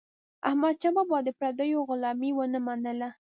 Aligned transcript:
احمدشاه 0.49 0.93
بابا 0.97 1.17
د 1.25 1.29
پردیو 1.39 1.85
غلامي 1.89 2.31
ونه 2.33 2.59
منله. 2.67 3.09